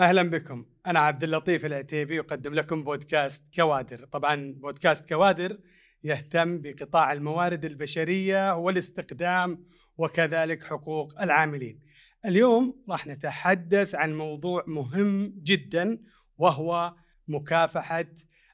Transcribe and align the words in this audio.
أهلا 0.00 0.22
بكم. 0.22 0.64
أنا 0.86 0.98
عبد 0.98 1.24
اللطيف 1.24 1.66
العتيبي 1.66 2.20
أقدم 2.20 2.54
لكم 2.54 2.84
بودكاست 2.84 3.44
كوادر. 3.54 3.98
طبعا 3.98 4.54
بودكاست 4.56 5.08
كوادر 5.08 5.58
يهتم 6.04 6.62
بقطاع 6.62 7.12
الموارد 7.12 7.64
البشرية 7.64 8.56
والاستقدام 8.56 9.64
وكذلك 9.98 10.64
حقوق 10.64 11.20
العاملين. 11.22 11.80
اليوم 12.26 12.84
راح 12.88 13.06
نتحدث 13.06 13.94
عن 13.94 14.14
موضوع 14.14 14.64
مهم 14.66 15.34
جدا 15.42 15.98
وهو 16.38 16.94
مكافحة 17.28 18.06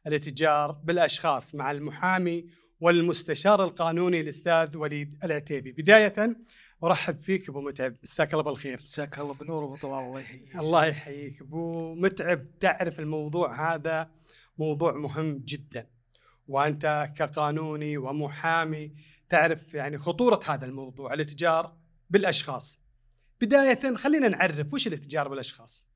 الاتجار 0.06 0.72
بالأشخاص 0.72 1.54
مع 1.54 1.70
المحامي 1.70 2.46
والمستشار 2.80 3.64
القانوني 3.64 4.20
الأستاذ 4.20 4.76
وليد 4.76 5.18
العتيبي. 5.24 5.72
بداية 5.72 6.36
ارحب 6.84 7.22
فيك 7.22 7.48
ابو 7.48 7.61
متعب. 7.61 7.96
مساك 8.02 8.32
الله 8.32 8.45
بالخير. 8.45 8.80
مساك 8.82 9.18
الله 9.18 9.34
بالنور 9.34 9.64
ابو 9.64 9.77
طلال 9.77 10.04
الله 10.04 10.20
يحييك. 10.20 10.56
الله 10.56 10.86
يحييك. 10.86 11.41
ابو 11.41 11.95
متعب 11.95 12.59
تعرف 12.60 13.00
الموضوع 13.00 13.74
هذا 13.74 14.10
موضوع 14.59 14.92
مهم 14.92 15.42
جدا. 15.45 15.86
وأنت 16.48 17.12
كقانوني 17.16 17.98
ومحامي 17.98 18.92
تعرف 19.28 19.74
يعني 19.74 19.98
خطورة 19.98 20.41
هذا 20.47 20.64
الموضوع 20.64 21.14
الاتجار 21.14 21.77
بالأشخاص. 22.10 22.80
بداية 23.41 23.97
خلينا 23.97 24.28
نعرف 24.28 24.72
وش 24.72 24.86
الاتجار 24.86 25.28
بالأشخاص؟ 25.28 25.86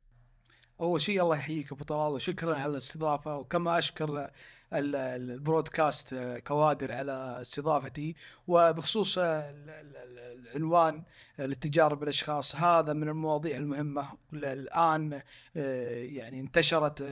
أول 0.81 1.01
شيء 1.01 1.23
الله 1.23 1.37
يحييك 1.37 1.73
ابو 1.73 1.85
طلال 1.85 2.13
وشكرا 2.13 2.55
على 2.55 2.73
الاستضافة. 2.73 3.37
وكما 3.37 3.79
أشكر 3.79 4.31
البرودكاست 4.73 6.15
كوادر 6.47 6.93
على 6.93 7.39
استضافتي 7.41 8.17
وبخصوص 8.49 9.19
العنوان 9.19 11.03
الاتجار 11.39 11.95
بالاشخاص 11.95 12.57
هذا 12.57 12.93
من 12.93 13.09
المواضيع 13.09 13.57
المهمة. 13.57 14.09
الآن 14.33 15.23
يعني 15.55 16.41
انتشرت 16.41 17.03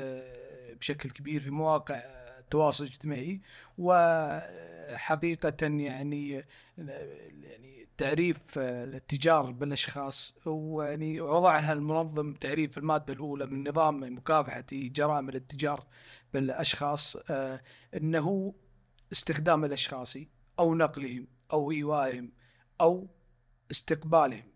بشكل 0.80 1.10
كبير 1.10 1.40
في 1.40 1.50
مواقع 1.50 2.02
التواصل 2.38 2.84
الاجتماعي. 2.84 3.40
وحقيقة 3.78 5.56
يعني 5.62 6.44
يعني 6.78 7.77
تعريف 7.98 8.58
آه، 8.58 8.84
الاتجار 8.84 9.50
بالاشخاص 9.50 10.34
ويعني 10.46 11.20
وضعها 11.20 11.72
المنظم 11.72 12.32
تعريف 12.32 12.78
المادة 12.78 13.12
الأولى 13.14 13.46
من 13.46 13.68
نظام 13.68 14.16
مكافحة 14.16 14.64
جرائم 14.72 15.28
الاتجار 15.28 15.86
بالاشخاص 16.34 17.16
آه، 17.30 17.60
إنه 17.94 18.54
استخدام 19.12 19.64
الأشخاص 19.64 20.16
أو 20.58 20.74
نقلهم 20.74 21.26
أو 21.52 21.70
إيوائهم 21.70 22.32
أو 22.80 23.08
استقبالهم 23.70 24.52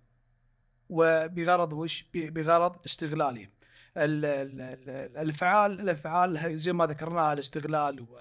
وبغرض 0.88 1.72
وش؟ 1.72 2.04
بغرض 2.14 2.76
استغلالهم. 2.86 3.48
الأفعال 3.96 5.80
الأفعال 5.80 6.58
زي 6.58 6.72
ما 6.72 6.86
ذكرناها 6.86 7.32
الاستغلال 7.32 8.00
و 8.00 8.18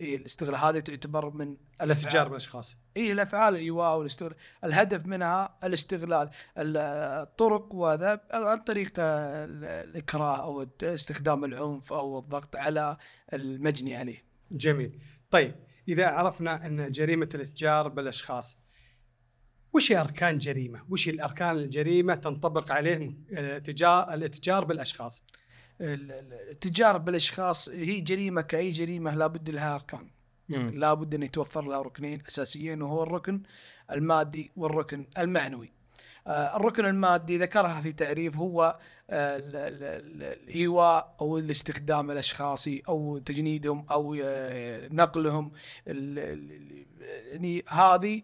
إيه 0.00 0.16
الاستغلال 0.16 0.56
هذه 0.56 0.78
تعتبر 0.78 1.30
من 1.30 1.56
الاتجار 1.82 2.28
بالاشخاص 2.28 2.78
اي 2.96 3.12
الأفعال 3.12 3.54
الايواء 3.54 3.98
والاستغلال 3.98 4.34
الهدف 4.64 5.06
منها 5.06 5.58
الاستغلال. 5.64 6.30
الطرق 6.56 7.74
وهذا 7.74 8.20
عن 8.30 8.58
طريق 8.58 8.92
الإكراه 8.98 10.42
أو 10.42 10.66
استخدام 10.82 11.44
العنف 11.44 11.92
أو 11.92 12.18
الضغط 12.18 12.56
على 12.56 12.96
المجني 13.32 13.96
عليه. 13.96 14.24
جميل. 14.50 15.00
طيب 15.30 15.54
إذا 15.88 16.06
عرفنا 16.06 16.66
أن 16.66 16.92
جريمة 16.92 17.28
الإتجار 17.34 17.88
بالأشخاص 17.88 18.58
وش 19.72 19.92
هي 19.92 20.00
أركان 20.00 20.38
جريمة؟ 20.38 20.82
وش 20.88 21.08
هي 21.08 21.12
الأركان 21.12 21.56
الجريمة 21.56 22.14
تنطبق 22.14 22.72
عليه 22.72 23.12
الاتجار 23.32 24.14
الاتجار 24.14 24.64
بالأشخاص؟ 24.64 25.24
الاتجار 25.80 26.98
بالأشخاص 26.98 27.68
هي 27.68 28.00
جريمة 28.00 28.40
كأي 28.40 28.70
جريمة 28.70 29.14
لابد 29.14 29.50
لها 29.50 29.74
أركان. 29.74 30.10
لابد 30.48 31.14
أن 31.14 31.22
يتوفر 31.22 31.62
لها 31.62 31.82
ركنين 31.82 32.22
أساسيين 32.28 32.82
وهو 32.82 33.02
الركن 33.02 33.42
المادي 33.90 34.50
والركن 34.56 35.06
المعنوي. 35.18 35.72
آه، 36.26 36.56
الركن 36.56 36.84
المادي 36.84 37.38
ذكرها 37.38 37.80
في 37.80 37.92
تعريف 37.92 38.36
هو 38.36 38.62
آه، 38.62 38.78
الإيواء 39.10 41.16
أو 41.20 41.38
الاستخدام 41.38 42.10
الأشخاصي 42.10 42.82
أو 42.88 43.18
تجنيدهم 43.18 43.86
أو 43.90 44.16
آه، 44.22 44.88
نقلهم 44.88 45.52
يعني 45.86 47.64
هذه 47.68 48.22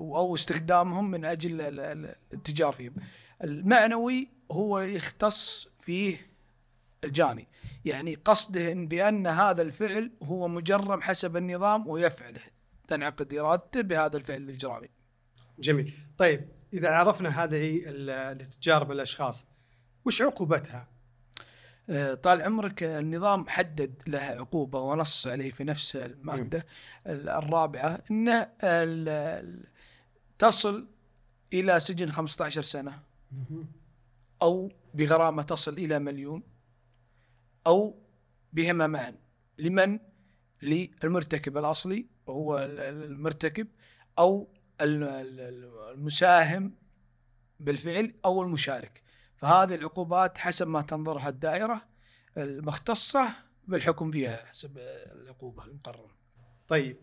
أو 0.00 0.34
استخدامهم 0.34 1.10
من 1.10 1.24
أجل 1.24 1.80
الاتجار 1.80 2.72
فيهم. 2.72 2.94
المعنوي 3.44 4.28
هو 4.52 4.80
يختص 4.80 5.68
فيه 5.80 6.36
الجاني 7.04 7.48
يعني 7.84 8.14
قصده 8.14 8.74
بأن 8.74 9.26
هذا 9.26 9.62
الفعل 9.62 10.10
هو 10.22 10.48
مجرم 10.48 11.02
حسب 11.02 11.36
النظام 11.36 11.88
ويفعله 11.88 12.40
تنعقد 12.88 13.34
إرادته 13.34 13.80
بهذا 13.80 14.16
الفعل 14.16 14.42
الإجرامي. 14.42 14.88
جميل، 15.58 15.94
طيب 16.18 16.48
إذا 16.72 16.90
عرفنا 16.90 17.44
هذه 17.44 17.82
الاتجار 17.86 18.84
بالاشخاص 18.84 19.46
وش 20.06 20.22
عقوبتها؟ 20.22 20.88
آه، 21.90 22.14
طال 22.14 22.42
عمرك 22.42 22.82
النظام 22.82 23.48
حدد 23.48 24.02
له 24.06 24.18
عقوبة 24.18 24.80
ونص 24.80 25.26
عليه 25.26 25.50
في 25.50 25.64
نفس 25.64 25.96
المادة. 25.96 26.66
الرابعة 27.06 28.02
أنه 28.10 28.48
تصل 30.38 30.88
إلى 31.52 31.80
سجن 31.80 32.12
15 32.12 32.62
سنة. 32.62 33.02
أو 34.42 34.72
بغرامة 34.94 35.42
تصل 35.42 35.72
إلى 35.72 35.98
مليون. 35.98 36.42
أو 37.66 37.98
بهما 38.52 38.86
معا 38.86 39.14
لمن؟ 39.58 39.98
للمرتكب 40.62 41.58
الأصلي 41.58 42.06
وهو 42.26 42.58
المرتكب. 42.58 43.68
أو 44.18 44.48
المساهم 44.80 46.74
بالفعل 47.60 48.14
أو 48.24 48.42
المشارك. 48.42 49.05
فهذه 49.36 49.74
العقوبات 49.74 50.38
حسب 50.38 50.68
ما 50.68 50.82
تنظرها 50.82 51.28
الدائرة 51.28 51.82
المختصة 52.36 53.28
بالحكم 53.68 54.10
فيها 54.10 54.46
حسب 54.46 54.78
العقوبة 55.22 55.64
المقررة. 55.64 56.16
طيب 56.68 56.96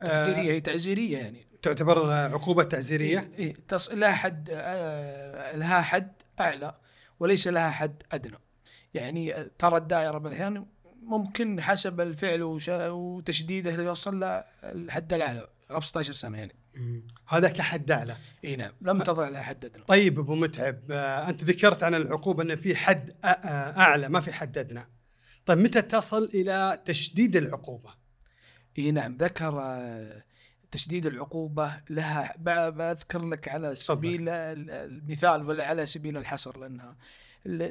تقديرية 0.00 0.52
هي 0.52 0.60
تعزيرية 0.60 1.18
يعني 1.18 1.46
تعتبر 1.62 2.12
عقوبة 2.12 2.62
تعزيرية؟ 2.62 3.30
إيه 3.38 3.54
تص... 3.68 3.90
لها 3.90 4.12
حد 4.12 4.48
آه 4.52 5.56
لها 5.56 5.80
حد 5.80 6.12
أعلى 6.40 6.74
وليس 7.20 7.48
لها 7.48 7.70
حد 7.70 8.02
أدنى. 8.12 8.38
يعني 8.94 9.50
ترى 9.58 9.76
الدائرة 9.76 10.18
بالاحيان 10.18 10.66
ممكن 11.02 11.60
حسب 11.60 12.00
الفعل 12.00 12.42
وتشديده 12.42 13.70
يوصل 13.70 14.42
للحد 14.62 15.12
الأعلى 15.12 15.48
15 15.68 16.12
سنة 16.12 16.38
يعني. 16.38 16.59
هذا 17.28 17.48
كحد 17.48 17.90
اعلى 17.90 18.16
إي 18.44 18.56
نعم 18.56 18.72
لم 18.80 19.02
تضع 19.02 19.28
له 19.28 19.42
حد 19.42 19.64
أدنى. 19.64 19.84
طيب 19.84 20.18
أبو 20.18 20.34
متعب 20.34 20.90
آه 20.90 21.28
أنت 21.28 21.44
ذكرت 21.44 21.82
عن 21.82 21.94
العقوبة 21.94 22.42
أن 22.42 22.56
في 22.56 22.76
حد 22.76 23.12
أعلى 23.24 24.08
ما 24.08 24.20
في 24.20 24.32
حد 24.32 24.58
أدنى. 24.58 24.86
طيب 25.46 25.58
متى 25.58 25.82
تصل 25.82 26.24
إلى 26.24 26.82
تشديد 26.84 27.36
العقوبة؟ 27.36 27.94
إي 28.78 28.90
نعم 28.90 29.16
ذكر 29.16 29.60
آه، 29.62 30.24
تشديد 30.70 31.06
العقوبة 31.06 31.82
لها 31.90 32.36
بذكر 32.70 33.28
لك 33.28 33.48
على 33.48 33.74
سبيل 33.74 34.28
المثال 34.28 35.46
ولا 35.46 35.66
على 35.66 35.86
سبيل 35.86 36.16
الحصر 36.16 36.58
لأنها 36.58 36.96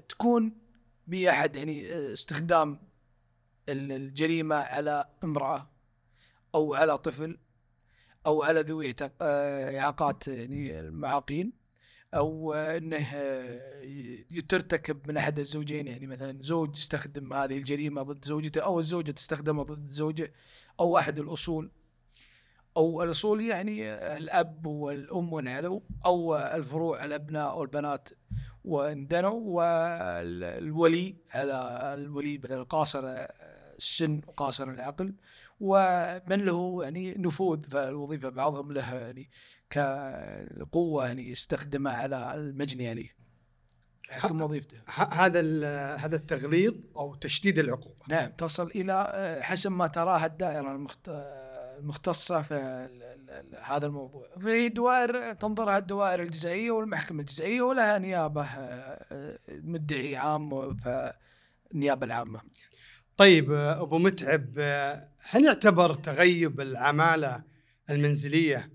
تكون 0.09 0.55
بأحد 1.07 1.55
يعني 1.55 1.93
آه، 1.93 2.13
استخدام 2.13 2.79
الجريمة 3.69 4.55
على 4.55 5.05
امرأة 5.23 5.69
أو 6.55 6.73
على 6.73 6.97
طفل 6.97 7.37
أو 8.29 8.43
على 8.43 8.61
ذوي 8.61 8.95
آه، 9.21 9.79
إعاقات 9.79 10.27
يعني 10.27 10.79
المعاقين 10.79 11.51
أو 12.13 12.53
إنه 12.53 13.07
آه، 13.13 14.39
ترتكب 14.49 15.07
من 15.07 15.17
أحد 15.17 15.39
الزوجين 15.39 15.87
يعني 15.87 16.07
مثلا 16.07 16.37
زوج 16.41 16.77
يستخدم 16.77 17.33
هذه 17.33 17.57
الجريمة 17.57 18.03
ضد 18.03 18.25
زوجته 18.25 18.61
أو 18.61 18.79
الزوجة 18.79 19.11
تستخدمها 19.11 19.63
ضد 19.63 19.89
زوجه 19.89 20.33
أو 20.79 20.97
أحد 20.97 21.19
الأصول. 21.19 21.71
أو 22.77 23.03
الأصول 23.03 23.41
يعني 23.41 23.93
الأب 23.93 24.65
والأم 24.65 25.33
ونعلوا 25.33 25.79
أو 26.05 26.37
الفروع 26.37 27.05
الأبناء 27.05 27.59
والبنات 27.59 28.09
واندنوا 28.65 29.39
والولي 29.45 31.15
على 31.31 31.53
الولي 31.93 32.37
مثلا 32.37 32.63
قاصر 32.63 33.03
السن 33.77 34.21
وقاصر 34.27 34.69
العقل 34.69 35.13
ومن 35.59 36.45
له 36.45 36.83
يعني 36.83 37.13
نفوذ 37.17 37.63
في 37.63 37.89
الوظيفه 37.89 38.29
بعضهم 38.29 38.71
له 38.71 38.95
يعني 38.95 39.29
كقوة 39.69 41.07
يعني 41.07 41.29
يستخدمها 41.29 41.93
على 41.93 42.33
المجني 42.35 42.83
يعني 42.83 43.09
حكم 44.09 44.41
وظيفته. 44.41 44.77
هذا 45.11 45.41
هذا 45.95 46.15
التغليظ 46.15 46.75
أو 46.95 47.15
تشديد 47.15 47.59
العقوبة. 47.59 48.05
نعم 48.07 48.31
تصل 48.31 48.71
إلى 48.75 49.39
حسب 49.41 49.71
ما 49.71 49.87
تراها 49.87 50.25
الدائرة 50.25 50.87
المختصة 51.79 52.41
في 52.41 52.89
هذا 53.63 53.85
الموضوع. 53.85 54.27
في 54.39 54.69
دوائر 54.69 55.33
تنظرها 55.33 55.77
الدوائر 55.77 56.21
الجزائيه 56.21 56.71
والمحكمة 56.71 57.19
الجزائيه 57.19 57.61
ولها 57.61 57.99
نيابة 57.99 58.43
آه، 58.43 59.39
مدعي 59.49 60.15
عام 60.15 60.75
فالنيابه 60.75 62.05
العامة. 62.05 62.41
طيب 63.17 63.51
أبو 63.51 63.97
متعب 63.97 64.45
هل 65.23 65.45
يعتبر 65.45 65.93
تغيب 65.93 66.61
العمالة 66.61 67.43
المنزلية 67.89 68.71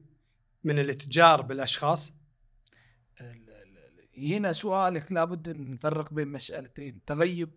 من 0.64 0.78
الاتجار 0.78 1.42
بالأشخاص؟ 1.42 2.12
هنا 4.18 4.52
سؤالك 4.52 5.12
لابد 5.12 5.48
نفرق 5.48 6.12
بين 6.12 6.28
مسألتين. 6.28 7.04
تغيب 7.06 7.50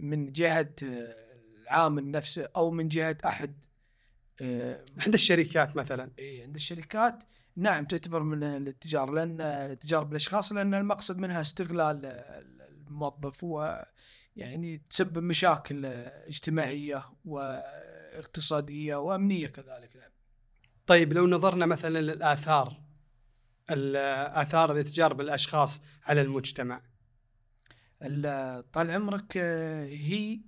من 0.00 0.32
جهة 0.32 0.74
العامل 0.82 2.10
نفسه 2.10 2.48
أو 2.56 2.70
من 2.70 2.88
جهة 2.88 3.18
أحد 3.24 3.54
آه، 4.40 4.84
عند 5.06 5.14
الشركات 5.14 5.76
مثلا. 5.76 6.10
إيه 6.18 6.42
عند 6.42 6.54
الشركات. 6.54 7.24
نعم 7.56 7.84
تعتبر 7.84 8.22
من 8.22 8.42
التجارة 8.42 9.12
لأن 9.12 9.40
التجارة 9.40 10.04
بالأشخاص 10.04 10.52
لأن 10.52 10.74
المقصد 10.74 11.18
منها 11.18 11.40
استغلال 11.40 12.06
الموظف 12.88 13.44
و 13.44 13.82
يعني 14.36 14.82
تسبب 14.90 15.18
مشاكل 15.18 15.86
اجتماعية 16.26 17.04
واقتصادية 18.16 18.96
وأمنية 18.96 19.46
كذلك 19.46 19.96
نعم. 19.96 20.10
طيب 20.86 21.12
لو 21.12 21.26
نظرنا 21.26 21.66
مثلا 21.66 21.98
للآثار 21.98 22.82
اثار 23.70 24.72
الاتجار 24.72 25.12
بالاشخاص 25.12 25.80
على 26.04 26.20
المجتمع 26.20 26.80
طال 28.72 28.90
عمرك 28.90 29.36
آه، 29.36 29.84
هي 29.84 30.40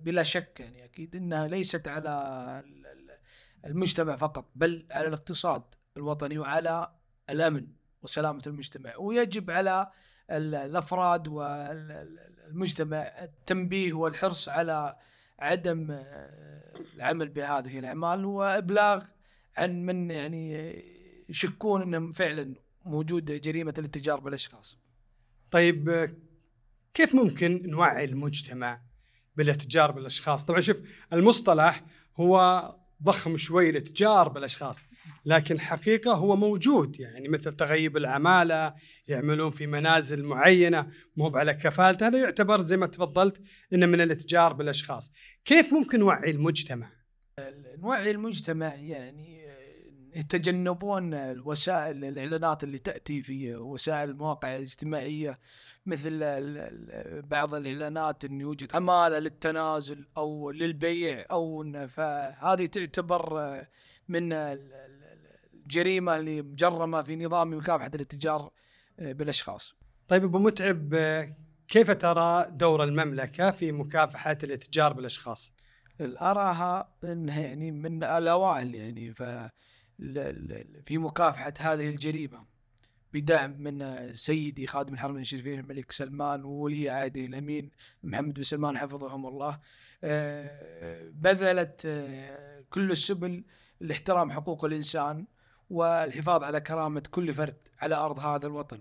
بلا 0.00 0.22
شك 0.22 0.60
يعني 0.60 0.84
أكيد 0.84 1.16
إنها 1.16 1.48
ليست 1.48 1.88
على 1.88 2.62
المجتمع 3.64 4.16
فقط 4.16 4.50
بل 4.54 4.86
على 4.90 5.08
الاقتصاد 5.08 5.62
الوطني 5.96 6.38
وعلى 6.38 6.92
الأمن 7.30 7.66
وسلامة 8.02 8.42
المجتمع 8.46 8.96
ويجب 8.96 9.50
على 9.50 9.90
الأفراد 10.30 11.28
والمجتمع 11.28 12.98
التنبيه 12.98 13.92
والحرص 13.92 14.48
على 14.48 14.96
عدم 15.42 15.90
آه، 15.90 16.72
العمل 16.96 17.28
بهذه 17.28 17.78
الأعمال 17.78 18.24
وابلاغ 18.24 19.04
عن 19.56 19.82
من 19.82 20.10
يعني 20.10 20.74
يشكون 21.28 21.82
إنه 21.82 22.12
فعلا 22.12 22.54
موجود 22.84 23.40
جريمة 23.40 23.74
الاتجار 23.78 24.20
بالأشخاص. 24.20 24.78
طيب 25.50 26.10
كيف 26.94 27.14
ممكن 27.14 27.62
نوعي 27.64 28.04
المجتمع 28.04 28.80
بالاتجار 29.36 29.90
بالأشخاص؟ 29.90 30.44
طبعا 30.44 30.60
شوف 30.60 30.76
المصطلح 31.12 31.84
هو 32.16 32.74
ضخم 33.02 33.36
شوي 33.36 33.70
الاتجار 33.70 34.28
بالأشخاص 34.28 34.82
لكن 35.24 35.60
حقيقة 35.60 36.12
هو 36.12 36.36
موجود 36.36 37.00
يعني 37.00 37.28
مثل 37.28 37.52
تغيب 37.52 37.96
العمالة 37.96 38.74
يعملون 39.08 39.50
في 39.50 39.66
منازل 39.66 40.22
معينة 40.22 40.90
مو 41.16 41.36
على 41.36 41.54
كفالته 41.54 42.06
هذا 42.08 42.18
يعتبر 42.18 42.60
زي 42.60 42.76
ما 42.76 42.86
تفضلت 42.86 43.42
إنه 43.72 43.86
من 43.86 44.00
الإتجار 44.00 44.52
بالأشخاص. 44.52 45.12
كيف 45.44 45.72
ممكن 45.72 46.00
نوعي 46.00 46.30
المجتمع؟ 46.30 46.90
نوعي 47.78 48.10
المجتمع 48.10 48.74
يعني 48.74 49.42
يتجنبون 50.14 51.14
الوسائل 51.14 52.04
الإعلانات 52.04 52.64
اللي 52.64 52.78
تأتي 52.78 53.22
في 53.22 53.54
وسائل 53.56 54.10
المواقع 54.10 54.56
الاجتماعية 54.56 55.38
مثل 55.86 56.18
بعض 57.22 57.54
الإعلانات 57.54 58.24
إن 58.24 58.40
يوجد 58.40 58.76
عمالة 58.76 59.18
للتنازل 59.18 60.06
أو 60.16 60.50
للبيع 60.50 61.26
أو 61.30 61.64
فهذه 61.88 62.66
تعتبر 62.66 63.56
من 64.12 64.32
الجريمة 64.32 66.16
اللي 66.16 66.42
مجرمة 66.42 67.02
في 67.02 67.16
نظام 67.16 67.58
مكافحة 67.58 67.90
الاتجار 67.94 68.50
بالأشخاص. 68.98 69.74
طيب 70.08 70.24
أبو 70.24 70.38
متعب 70.38 70.94
كيف 71.68 71.90
ترى 71.90 72.46
دور 72.50 72.84
المملكة 72.84 73.50
في 73.50 73.72
مكافحة 73.72 74.38
الاتجار 74.44 74.92
بالأشخاص؟ 74.92 75.54
أراها 76.00 76.94
انها 77.04 77.40
يعني 77.40 77.70
من 77.70 78.04
الأوائل 78.04 78.74
يعني 78.74 79.14
ف 79.14 79.22
في 80.86 80.98
مكافحة 80.98 81.54
هذه 81.60 81.88
الجريمة 81.88 82.46
بدعم 83.12 83.62
من 83.62 84.08
سيدي 84.12 84.66
خادم 84.66 84.94
الحرمين 84.94 85.20
الشريفين 85.20 85.60
الملك 85.60 85.92
سلمان 85.92 86.44
وولي 86.44 86.90
عهده 86.90 87.24
الأمين 87.24 87.70
محمد 88.02 88.34
بن 88.34 88.42
سلمان 88.42 88.78
حفظهم 88.78 89.26
الله 89.26 89.60
آه، 90.04 91.10
بذلت 91.12 91.82
آه، 91.86 92.64
كل 92.70 92.90
السبل 92.90 93.44
لاحترام 93.82 94.32
حقوق 94.32 94.64
الإنسان 94.64 95.26
والحفاظ 95.70 96.42
على 96.42 96.60
كرامة 96.60 97.02
كل 97.10 97.34
فرد 97.34 97.56
على 97.78 97.94
أرض 97.94 98.18
هذا 98.18 98.46
الوطن. 98.46 98.80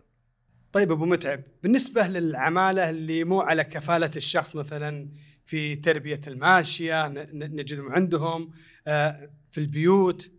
طيب 0.73 0.91
أبو 0.91 1.05
متعب 1.05 1.43
بالنسبة 1.63 2.07
للعمالة 2.07 2.89
اللي 2.89 3.23
مو 3.23 3.41
على 3.41 3.63
كفالة 3.63 4.11
الشخص 4.15 4.55
مثلا 4.55 5.09
في 5.45 5.75
تربية 5.75 6.21
الماشية 6.27 7.07
نجدهم 7.33 7.91
عندهم 7.91 8.51
آه، 8.87 9.29
في 9.51 9.57
البيوت 9.57 10.31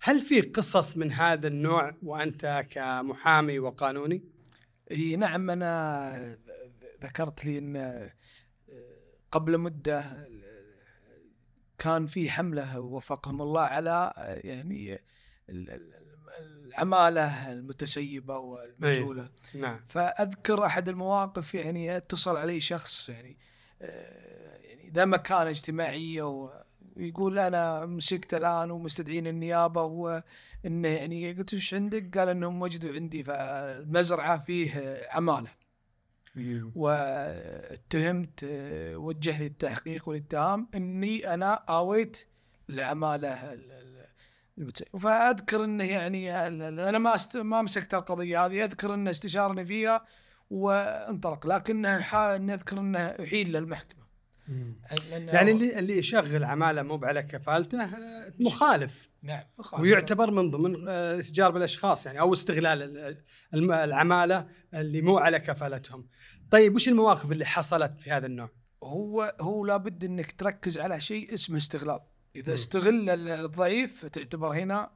هل 0.00 0.20
في 0.20 0.40
قصص 0.40 0.96
من 0.96 1.12
هذا 1.12 1.48
النوع 1.48 1.94
وأنت 2.02 2.66
كمحامي 2.70 3.58
وقانوني؟ 3.58 4.24
إي 4.90 5.16
نعم 5.16 5.50
أنا 5.50 6.38
ذكرت 7.02 7.44
لي 7.44 7.58
إن 7.58 8.10
قبل 9.32 9.58
مدة 9.58 10.28
كان 11.78 12.06
في 12.06 12.30
حملة 12.30 12.80
وفقهم 12.80 13.42
الله 13.42 13.60
على 13.60 14.12
يعني 14.44 15.00
العمالة 16.38 17.52
المتسيبة 17.52 18.38
والمجهولة 18.38 19.28
نعم 19.54 19.80
فأذكر 19.88 20.66
أحد 20.66 20.88
المواقف 20.88 21.54
يعني 21.54 21.96
اتصل 21.96 22.36
علي 22.36 22.60
شخص 22.60 23.08
يعني 23.08 23.36
يعني 23.80 24.90
ذا 24.94 25.04
مكانه 25.04 25.50
اجتماعيه 25.50 26.50
يقول 26.96 27.38
أنا 27.38 27.86
مسكت 27.86 28.34
الآن 28.34 28.70
ومستدعين 28.70 29.26
النيابة 29.26 29.82
وإنه 29.82 30.88
يعني 30.88 31.32
قلت 31.32 31.54
إيش 31.54 31.74
عندك؟ 31.74 32.18
قال 32.18 32.28
إنهم 32.28 32.62
وجدوا 32.62 32.94
عندي 32.94 33.22
فالمزرعة 33.22 34.38
فيه 34.38 35.00
عمالة. 35.10 35.50
واتهمت 36.74 38.44
وجه 38.94 39.38
لي 39.38 39.46
التحقيق 39.46 40.08
والاتهام 40.08 40.68
إني 40.74 41.34
أنا 41.34 41.54
آويت 41.54 42.26
العمالة 42.70 43.58
فأذكر 45.00 45.64
إنه 45.64 45.84
يعني 45.84 46.48
أنا 46.48 46.98
ما. 46.98 47.14
ما 47.34 47.62
مسكت 47.62 47.94
القضية 47.94 48.46
هذه 48.46 48.64
أذكر 48.64 48.94
إنه 48.94 49.10
استشارني 49.10 49.64
فيها 49.64 50.04
وانطلق. 50.50 51.46
لكنه 51.46 52.00
اذكر 52.54 52.78
إنه 52.78 52.98
أحيل 52.98 53.52
للمحكمة. 53.52 53.97
يعني 55.10 55.50
اللي 55.50 55.78
اللي 55.78 55.98
يشغل 55.98 56.44
عماله 56.44 56.82
مو 56.82 57.00
على 57.02 57.22
كفالته 57.22 57.82
آه، 57.82 58.32
مخالف 58.40 59.08
نعم 59.22 59.44
مخالف 59.58 59.82
ويعتبر 59.82 60.30
من 60.30 60.50
ضمن 60.50 60.88
اتجار 60.88 61.48
آه، 61.48 61.52
بالأشخاص 61.52 62.06
يعني 62.06 62.20
أو 62.20 62.32
استغلال 62.32 63.16
العمالة 63.54 64.48
اللي 64.74 65.02
مو 65.02 65.18
على 65.18 65.38
كفالتهم. 65.38 66.08
طيب 66.50 66.74
وش 66.74 66.88
المواقف 66.88 67.32
اللي 67.32 67.44
حصلت 67.44 68.00
في 68.00 68.10
هذا 68.10 68.26
النوع؟ 68.26 68.50
هو 68.82 69.36
هو 69.40 69.66
لابد 69.66 70.04
إنك 70.04 70.32
تركز 70.32 70.78
على 70.78 71.00
شيء 71.00 71.34
اسمه 71.34 71.56
استغلال. 71.56 72.00
إذا 72.36 72.50
م. 72.50 72.54
استغل 72.54 73.10
الضعيف 73.30 74.06
تعتبر 74.06 74.52
هنا 74.52 74.90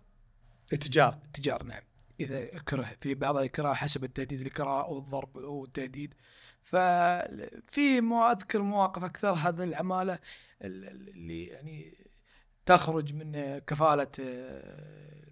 إتجار 0.72 1.18
إتجار 1.24 1.62
نعم. 1.62 1.82
إذا 2.24 2.44
كره 2.44 2.96
في 3.00 3.14
بعض 3.14 3.36
الكراهة 3.36 3.74
حسب 3.74 4.04
التهديد 4.04 4.40
الكراهة 4.40 4.84
أو 4.84 4.98
الضرب 4.98 5.38
أو 5.38 5.64
التهديد. 5.64 6.14
ففي 6.62 8.00
ما 8.00 8.32
أذكر 8.32 8.62
مواقف 8.62 9.04
أكثر 9.04 9.32
هذه 9.32 9.64
العمالة 9.64 10.18
اللي 10.62 11.44
يعني 11.44 12.08
تخرج 12.66 13.14
من 13.14 13.58
كفالة 13.58 14.08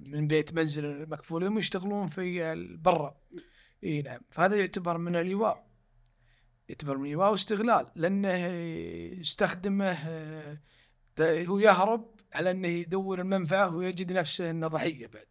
من 0.00 0.26
بيت 0.26 0.54
منزل 0.54 1.09
مكفول 1.09 1.59
يشتغلون 1.59 2.06
في 2.06 2.54
برا 2.76 3.20
إي 3.85 4.02
نعم. 4.02 4.20
فهذا 4.30 4.56
يعتبر 4.56 4.99
من 4.99 5.16
اللواء 5.16 5.70
يعتبر 6.68 6.97
من 6.97 7.06
اللواء 7.06 7.30
واستغلال. 7.30 7.87
لأنه 7.97 8.47
يستخدمه 9.20 9.99
هو 11.20 11.59
يهرب 11.59 12.14
على 12.32 12.50
أنه 12.50 12.68
يدور 12.68 13.20
المنفعة 13.20 13.76
ويجد 13.76 14.12
نفسه 14.12 14.50
إنه 14.50 14.68
ضحية 14.68 15.06
بعد. 15.06 15.26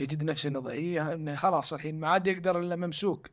يجد 0.00 0.24
نفسه 0.24 0.50
ضحيه 0.50 1.12
إنه 1.12 1.34
خلاص 1.34 1.72
الحين 1.72 2.00
ما 2.00 2.08
عاد 2.08 2.26
يقدر 2.26 2.60
إلا 2.60 2.76
ممسوك. 2.76 3.28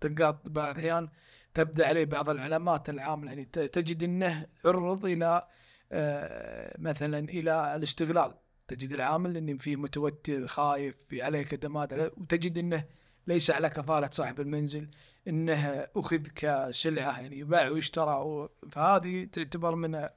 تلقى 0.00 0.42
بعض 0.44 0.68
الأحيان 0.68 1.08
تبدأ 1.54 1.86
عليه 1.86 2.04
بعض 2.04 2.30
العلامات 2.30 2.90
العامة 2.90 3.26
يعني 3.26 3.44
تجد 3.44 4.02
إنه 4.02 4.46
عرض 4.64 5.06
إلى 5.06 5.46
آه، 5.92 6.76
مثلا 6.78 7.18
إلى 7.18 7.76
الاستغلال. 7.76 8.34
تجد 8.68 8.92
العامل 8.92 9.36
انه 9.36 9.58
فيه 9.58 9.76
متوتر 9.76 10.46
خايف 10.46 10.96
في 11.08 11.22
عليه 11.22 11.42
كدمات 11.42 11.92
وتجد 11.92 12.58
إنه 12.58 12.84
ليس 13.26 13.50
على 13.50 13.70
كفالة 13.70 14.08
صاحب 14.12 14.40
المنزل 14.40 14.88
إنه 15.28 15.86
أخذ 15.96 16.26
كسلعة 16.36 17.20
يعني 17.20 17.38
يباع 17.38 17.68
ويشترى 17.68 18.48
فهذه 18.70 19.24
تعتبر 19.24 19.74
من 19.74 20.08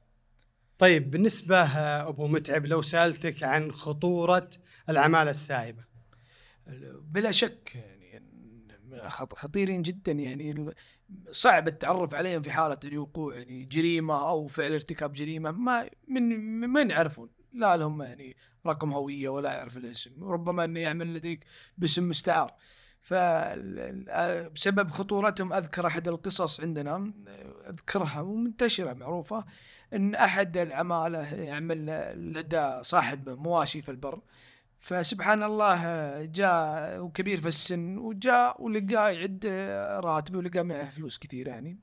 طيب 0.79 1.11
بالنسبة 1.11 1.61
آه، 1.61 2.09
أبو 2.09 2.27
متعب 2.27 2.65
لو 2.65 2.81
سألتك 2.81 3.43
عن 3.43 3.71
خطورة 3.71 4.49
العماله 4.89 5.29
السائبة. 5.29 5.83
بلا 7.01 7.31
شك 7.31 7.75
يعني 7.75 8.23
خطيرين 9.09 9.81
جدا 9.81 10.11
يعني 10.11 10.73
صعب 11.31 11.67
التعرف 11.67 12.13
عليهم 12.13 12.41
في 12.41 12.51
حالة 12.51 12.79
الوقوع 12.85 13.35
يعني 13.35 13.65
جريمة 13.65 14.29
أو 14.29 14.47
فعل 14.47 14.73
ارتكاب 14.73 15.13
جريمة 15.13 15.51
ما 15.51 15.89
من 16.07 16.69
من 16.69 16.89
يعرفون؟ 16.89 17.29
لا 17.53 17.77
لهم 17.77 18.01
يعني 18.01 18.35
رقم 18.65 18.93
هوية 18.93 19.29
ولا 19.29 19.53
يعرف 19.53 19.77
الاسم 19.77 20.23
ربما 20.23 20.65
إنه 20.65 20.79
يعمل 20.79 21.13
لديك 21.13 21.45
باسم 21.77 22.09
مستعار. 22.09 22.53
فبسبب 23.01 24.89
خطورتهم 24.89 25.53
أذكر 25.53 25.87
أحد 25.87 26.07
القصص 26.07 26.61
عندنا 26.61 27.13
أذكرها 27.69 28.21
ومنتشرة 28.21 28.93
معروفة 28.93 29.45
إن 29.93 30.15
أحد 30.15 30.57
العمالة 30.57 31.33
يعمل 31.33 31.85
لدى 32.33 32.83
صاحب 32.83 33.29
مواشي 33.29 33.81
في 33.81 33.91
البر. 33.91 34.21
فسبحان 34.79 35.43
الله 35.43 35.81
جاء 36.25 36.99
وكبير 36.99 37.41
في 37.41 37.47
السن 37.47 37.97
وجاء 37.97 38.61
ولقاه 38.61 39.09
يعد 39.09 39.45
راتبه 40.03 40.37
ولقى 40.37 40.63
معه 40.63 40.89
فلوس 40.89 41.17
كثير 41.19 41.47
يعني. 41.47 41.79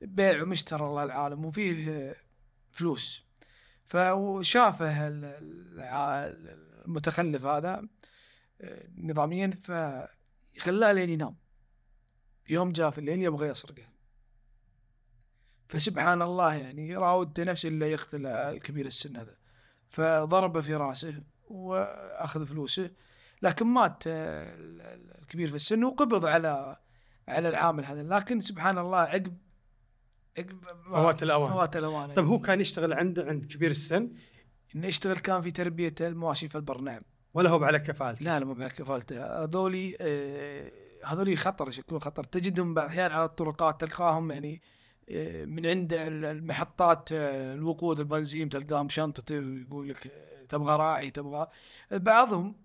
بيع 0.00 0.42
ومشترى 0.42 0.86
الله 0.86 1.02
العالم 1.02 1.44
وفيه 1.44 2.16
فلوس. 2.70 3.24
فشافه 3.84 5.08
المتخلف 6.86 7.46
هذا 7.46 7.86
نظاميا 8.96 9.50
فخلاه 9.50 10.92
لين 10.92 11.10
ينام. 11.10 11.36
يوم 12.48 12.72
جاء 12.72 12.90
في 12.90 12.98
الليل 12.98 13.22
يبغى 13.22 13.48
يسرقه. 13.48 13.89
فسبحان 15.70 16.22
الله 16.22 16.54
يعني 16.54 16.96
راود 16.96 17.40
نفسه 17.40 17.68
اللي 17.68 17.90
يقتل 17.90 18.26
الكبير 18.26 18.86
السن 18.86 19.16
هذا. 19.16 19.36
فضربه 19.88 20.60
في 20.60 20.74
رأسه 20.74 21.22
وأخذ 21.48 22.46
فلوسه 22.46 22.90
لكن 23.42 23.66
مات 23.66 24.02
الكبير 24.06 25.48
في 25.48 25.54
السن 25.54 25.84
وقبض 25.84 26.26
على 26.26 26.76
على 27.28 27.48
العامل 27.48 27.84
هذا. 27.84 28.02
لكن 28.02 28.40
سبحان 28.40 28.78
الله 28.78 28.98
عقب 28.98 29.36
عقب 30.38 30.64
فوات 30.90 31.22
الأوان. 31.22 31.52
فوات 31.52 31.76
الأوان. 31.76 32.12
طيب 32.12 32.26
هو 32.26 32.38
كان 32.38 32.60
يشتغل 32.60 32.92
عند 32.92 33.18
عند 33.18 33.44
كبير 33.44 33.70
السن؟ 33.70 34.12
إنه 34.76 34.86
يشتغل 34.86 35.18
كان 35.18 35.40
في 35.40 35.50
تربية 35.50 35.94
المواشي 36.00 36.48
في 36.48 36.54
البر 36.54 36.80
نعم 36.80 37.02
ولا 37.34 37.50
هو 37.50 37.64
على 37.64 37.78
كفالته؟ 37.78 38.24
لا 38.24 38.38
لا 38.38 38.44
مو 38.44 38.54
على 38.54 38.68
كفالته. 38.68 39.44
هذولي 39.44 39.96
آه 40.00 40.72
هذولي 41.04 41.36
خطر 41.36 41.68
يشكلون 41.68 42.00
خطر؟ 42.00 42.24
تجدهم 42.24 42.74
بعض 42.74 42.84
الأحيان 42.84 43.12
على 43.12 43.24
الطرقات 43.24 43.80
تلقاهم 43.80 44.30
يعني 44.30 44.62
آه 44.64 44.79
من 45.46 45.66
عند 45.66 45.92
المحطات 45.92 47.12
آه 47.12 47.54
الوقود 47.54 47.98
البنزين 47.98 48.48
تلقاهم 48.48 48.88
شنطته 48.88 49.38
ويقول 49.38 49.88
لك 49.88 50.12
تبغى 50.48 50.76
راعي 50.76 51.10
تبغى. 51.10 51.48
بعضهم 51.90 52.56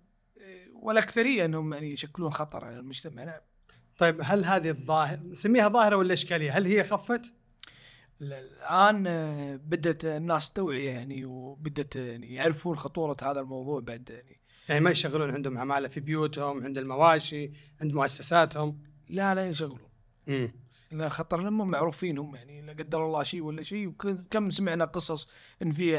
والاكثريه 0.74 1.46
أنهم 1.46 1.74
يعني 1.74 1.92
يشكلون 1.92 2.30
خطر 2.32 2.66
على 2.66 2.80
المجتمع 2.80 3.24
نعم 3.24 3.42
طيب 3.98 4.20
هل 4.24 4.46
هذه 4.46 4.70
الظاهرة 4.70 5.20
نسميها 5.24 5.70
ظاهرة 5.70 5.96
ولا 5.96 6.14
إشكالية؟ 6.14 6.58
هل 6.58 6.66
هي 6.66 6.84
خفت؟ 6.84 7.34
الآن 8.22 9.04
بدأت 9.58 10.06
الناس 10.06 10.54
توعيه 10.54 10.90
يعني 10.90 11.26
وبدأت 11.26 11.96
يعني 11.96 12.34
يعرفون 12.34 12.78
خطورة 12.78 13.18
هذا 13.24 13.40
الموضوع 13.40 13.80
بعد 13.80 14.10
يعني. 14.10 14.40
يعني 14.70 14.82
ما 14.82 14.92
يشغلون 14.92 15.32
عندهم 15.32 15.58
عمالة 15.58 15.88
في 15.88 16.00
بيوتهم 16.00 16.64
عند 16.64 16.78
المواشي 16.78 17.52
عند 17.82 17.94
مؤسساتهم؟ 17.94 18.82
لا 19.10 19.36
لا 19.36 19.48
يشغلون. 19.48 19.90
امم 20.28 20.65
لا 20.92 21.10
خطر 21.10 21.42
لهم 21.42 21.72
معروفين 21.72 22.18
هم 22.18 22.36
يعني 22.36 22.62
لا 22.62 22.74
قدر 22.74 23.06
الله 23.06 23.24
شيء 23.24 23.42
ولا 23.42 23.64
شيء 23.64 23.88
وكم 23.88 24.50
سمعنا 24.50 24.86
قصص 24.86 25.30
إن 25.62 25.72
في 25.72 25.98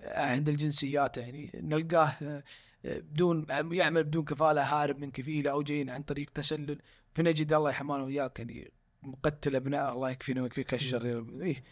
عند 0.00 0.48
الجنسيات 0.48 1.16
يعني 1.18 1.50
نلقاه 1.54 2.42
بدون 2.84 3.46
يعمل 3.72 4.04
بدون 4.04 4.24
كفالة 4.24 4.62
هارب 4.62 4.98
من 4.98 5.10
كفيلة 5.10 5.50
أو 5.50 5.62
جايين 5.62 5.90
عن 5.90 6.02
طريق 6.02 6.30
تسلل 6.30 6.78
فنجد 7.14 7.52
الله 7.52 7.70
يحمانا 7.70 8.04
وياك 8.04 8.38
يعني 8.38 8.72
مقتل 9.02 9.56
أبناء 9.56 9.92
الله 9.92 10.10
يكفينا 10.10 10.42
ويكفيك 10.42 10.74
الشر 10.74 11.26
إيه؟ 11.40 11.62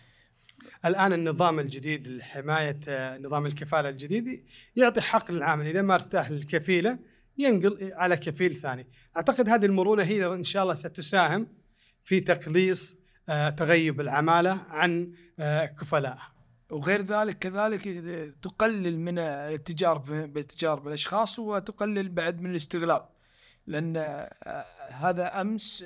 الآن 0.85 1.13
النظام 1.13 1.59
الجديد 1.59 2.09
لحمايه 2.09 2.81
نظام 3.19 3.47
الكفالة 3.47 3.89
الجديد 3.89 4.45
يعطي 4.77 5.01
حق 5.01 5.31
للعامل 5.31 5.67
إذا 5.67 5.83
ما 5.83 5.95
ارتاح 5.95 6.31
للكفيلة 6.31 6.99
ينقل 7.39 7.93
على 7.95 8.17
كفيل 8.17 8.57
ثاني. 8.57 8.87
أعتقد 9.17 9.49
هذه 9.49 9.67
المرونة 9.67 10.03
هي 10.03 10.27
إن 10.27 10.45
شاء 10.45 10.63
الله 10.63 10.75
ستساهم. 10.75 11.47
في 12.09 12.21
تقليص 12.21 12.97
تغيب 13.57 14.01
العمالة 14.01 14.61
عن 14.69 15.13
كفلائها 15.81 16.33
وغير 16.71 17.03
ذلك 17.03 17.39
كذلك 17.39 17.85
تقلل 18.43 18.99
من 18.99 19.19
الاتجار 19.19 19.99
بالتجار 20.27 20.81
بالاشخاص 20.81 21.39
وتقلل 21.39 22.09
بعد 22.09 22.41
من 22.41 22.51
الاستغلال. 22.51 23.05
لأن 23.67 23.97
هذا 24.89 25.41
أمس 25.41 25.85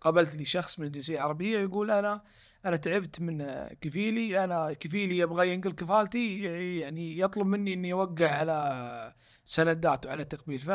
قابلت 0.00 0.36
لي 0.36 0.44
شخص 0.44 0.78
من 0.78 0.86
الجنسية 0.86 1.14
العربية 1.14 1.58
يقول 1.58 1.90
أنا 1.90 2.22
أنا 2.66 2.76
تعبت 2.76 3.20
من 3.20 3.66
كفيلي 3.80 4.44
أنا 4.44 4.72
كفيلي 4.72 5.18
يبغى 5.18 5.50
ينقل 5.50 5.72
كفالتي 5.72 6.42
يعني 6.78 7.18
يطلب 7.18 7.46
مني 7.46 7.72
إني 7.72 7.92
أوقع 7.92 8.28
على 8.28 9.14
سندات 9.44 10.06
وعلى 10.06 10.24
تقبيل. 10.24 10.58
ف 10.58 10.70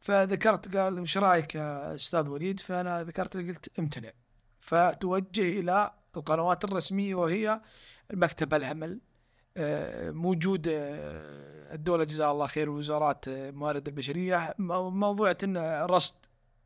فذكرت 0.00 0.76
قال 0.76 1.00
وش 1.00 1.18
رأيك 1.18 1.54
يا 1.54 1.94
أستاذ 1.94 2.28
وليد؟ 2.28 2.60
فأنا 2.60 3.02
ذكرت 3.04 3.36
قلت 3.36 3.78
امتنع. 3.78 4.10
فتوجه 4.58 5.60
إلى 5.60 5.94
القنوات 6.16 6.64
الرسمية 6.64 7.14
وهي 7.14 7.60
المكتب 8.10 8.54
العمل. 8.54 9.00
موجود 10.12 10.62
الدولة 10.66 12.04
جزاها 12.04 12.32
الله 12.32 12.46
خير 12.46 12.70
وزارات 12.70 13.28
الموارد 13.28 13.88
البشرية. 13.88 14.54
موضوع 14.58 15.34
رصد 15.86 16.14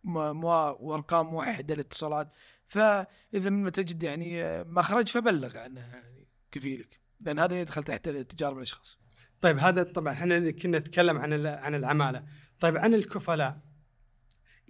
وأرقام 0.05 1.27
موحده 1.27 1.75
للاتصالات. 1.75 2.29
فإذا 2.67 3.51
ما 3.51 3.71
تجد 3.71 4.03
يعني 4.03 4.65
مخرج 4.65 5.09
فبلغ 5.09 5.59
عنه 5.59 5.81
يعني 5.81 6.29
كفيلك. 6.53 7.01
لأن 7.21 7.39
هذا 7.39 7.61
يدخل 7.61 7.83
تحت 7.83 8.09
التجاره 8.09 8.53
بالأشخاص. 8.53 8.99
طيب 9.41 9.59
هذا 9.59 9.83
طبعا 9.83 10.13
إحنا 10.13 10.51
كنا 10.51 10.79
نتكلم 10.79 11.19
عن 11.19 11.47
عن 11.47 11.75
العمالة، 11.75 12.25
طيب 12.65 12.77
عن 12.77 12.95
الكفلاء 12.95 13.61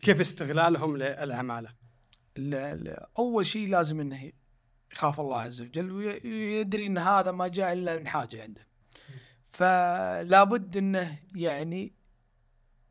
كيف 0.02 0.20
استغلالهم 0.20 0.96
للعمالة؟ 0.96 1.74
لا 2.36 2.74
لا 2.74 3.08
أول 3.18 3.46
شيء 3.46 3.68
لازم 3.68 4.00
إنه 4.00 4.32
يخاف 4.92 5.20
الله 5.20 5.40
عز 5.40 5.62
وجل 5.62 5.92
ويدري 5.92 6.86
إن 6.86 6.98
هذا 6.98 7.30
ما 7.30 7.48
جاء 7.48 7.72
إلا 7.72 7.98
من 7.98 8.08
حاجة 8.08 8.42
عنده. 8.42 8.66
فلا 9.48 10.44
بد 10.44 10.76
إنه 10.76 11.18
يعني 11.34 11.94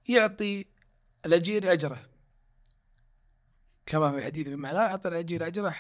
يعطي 0.07 0.65
الأجير 1.25 1.71
أجره 1.71 2.09
كما 3.85 4.11
في 4.11 4.25
حديث 4.25 4.49
في 4.49 4.55
معناه 4.55 4.79
أعطى 4.79 5.09
الأجير 5.09 5.47
أجره 5.47 5.75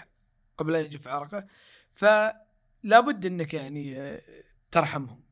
قبل 0.57 0.75
أن 0.75 0.85
يجف 0.85 1.07
عرقه 1.07 1.47
فلا 1.91 2.99
بد 2.99 3.25
إنك 3.25 3.53
يعني 3.53 4.21
ترحمهم 4.71 5.23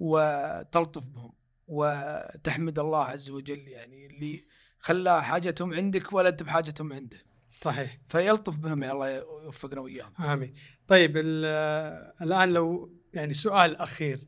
وتلطف 0.00 1.06
بهم 1.06 1.39
وتحمد 1.72 2.78
الله 2.78 3.04
عز 3.04 3.30
وجل 3.30 3.68
يعني 3.68 4.06
اللي 4.06 4.46
خلى 4.78 5.24
حاجتهم 5.24 5.74
عندك 5.74 6.12
ولا 6.12 6.28
انت 6.28 6.42
بحاجتهم 6.42 6.92
عنده 6.92 7.18
صحيح. 7.48 7.98
فيلطف 8.08 8.56
بهم 8.56 8.82
يا 8.82 8.92
الله 8.92 9.08
يوفقنا 9.08 9.80
وياهم 9.80 10.14
آمين. 10.20 10.54
طيب 10.88 11.16
الآن 11.16 12.52
لو 12.52 12.96
يعني 13.14 13.34
سؤال 13.34 13.76
أخير. 13.76 14.20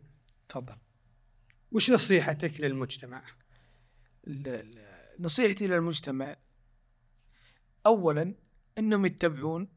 تفضل. 0.48 0.76
وش 1.72 1.90
نصيحتك 1.90 2.60
للمجتمع؟ 2.60 3.24
نصيحتي 5.18 5.66
للمجتمع 5.66 6.36
اولا 7.86 8.34
إنهم 8.78 9.06
يتبعون 9.06 9.68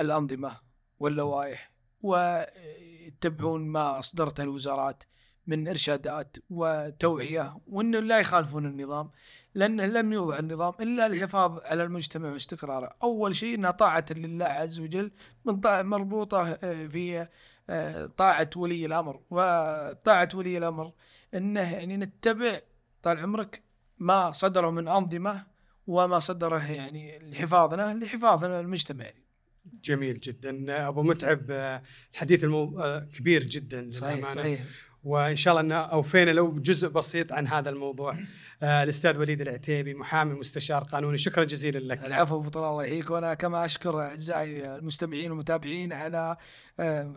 الأنظمة 0.00 0.60
واللوائح 0.98 1.72
ويتبعون 2.00 3.68
ما 3.68 3.98
أصدرته 3.98 4.42
الوزارات. 4.42 5.04
من 5.46 5.68
إرشادات 5.68 6.36
وتوعية 6.50 7.56
وإنه 7.66 8.00
لا 8.00 8.18
يخالفون 8.18 8.66
النظام 8.66 9.10
لأنه 9.54 9.86
لم 9.86 10.12
يوضع 10.12 10.38
النظام 10.38 10.74
إلا 10.80 11.08
للحفاظ 11.08 11.58
على 11.64 11.82
المجتمع 11.82 12.32
واستقراره، 12.32 12.96
أول 13.02 13.34
شيء 13.34 13.54
إنها 13.54 13.70
طاعة 13.70 14.04
لله 14.10 14.44
عز 14.44 14.80
وجل 14.80 15.10
من 15.44 15.60
مربوطة 15.64 16.54
في 16.88 17.28
طاعة 18.16 18.50
ولي 18.56 18.86
الأمر، 18.86 19.20
وطاعة 19.30 20.28
ولي 20.34 20.58
الأمر 20.58 20.92
إنه 21.34 21.72
يعني 21.72 21.96
نتبع 21.96 22.60
طال 23.02 23.18
عمرك 23.18 23.62
ما 23.98 24.30
صدره 24.30 24.70
من 24.70 24.88
أنظمة 24.88 25.46
وما 25.86 26.18
صدره 26.18 26.72
يعني 26.72 27.18
لحفاظنا 27.18 27.94
لحفاظنا 27.94 28.60
المجتمع 28.60 29.06
جميل 29.84 30.20
جدا. 30.20 30.88
أبو 30.88 31.02
متعب 31.02 31.50
الحديث 32.12 32.44
المو... 32.44 32.82
كبير 33.18 33.44
جدا 33.44 33.90
صحيح 33.92 34.34
صحيح. 34.34 34.64
وإن 35.04 35.36
شاء 35.36 35.60
الله 35.60 35.60
أن 35.60 35.72
أوفينا 35.90 36.30
لو 36.30 36.58
جزء 36.58 36.88
بسيط 36.88 37.32
عن 37.32 37.46
هذا 37.46 37.70
الموضوع. 37.70 38.16
آه 38.62 38.82
الأستاذ 38.82 39.18
وليد 39.18 39.40
العتيبي 39.40 39.94
محامي 39.94 40.34
مستشار 40.34 40.82
قانوني. 40.84 41.18
شكرا 41.18 41.44
جزيلا 41.44 41.78
لك. 41.78 42.04
العفو 42.04 42.36
ابو 42.36 42.48
طلال 42.48 42.64
الله 42.64 42.84
يحييك. 42.84 43.10
وأنا 43.10 43.34
كما 43.34 43.64
أشكر 43.64 44.00
أعزائي 44.00 44.74
المستمعين 44.76 45.30
والمتابعين 45.30 45.92
على 45.92 46.36
آه، 46.80 47.14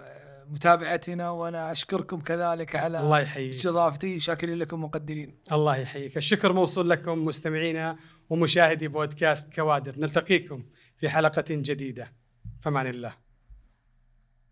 متابعتنا 0.50 1.30
وأنا 1.30 1.72
أشكركم 1.72 2.22
كذلك 2.22 2.76
على 2.76 3.00
الله 3.00 3.20
يحييك. 3.20 3.56
استضافتي. 3.56 4.20
شاكرين 4.20 4.58
لكم 4.58 4.84
مقدرين 4.84 5.40
الله 5.52 5.76
يحييك. 5.76 6.18
الشكر 6.18 6.54
موصول 6.54 6.90
لكم 6.90 7.26
مستمعينا 7.26 7.98
ومشاهدي 8.30 8.88
بودكاست 8.88 9.54
كوادر. 9.54 10.00
نلتقيكم 10.00 10.64
في 10.98 11.10
حلقة 11.10 11.46
جديدة. 11.50 12.14
فمان 12.62 12.88
الله. 12.88 13.27